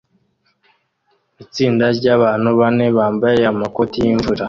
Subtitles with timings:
[1.43, 4.39] Itsinda ryabantu bane bambaye amakoti yimvura